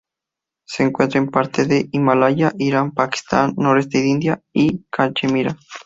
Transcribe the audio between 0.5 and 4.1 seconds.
Se encuentra en parte del Himalaya, Irán, Pakistán, noroeste de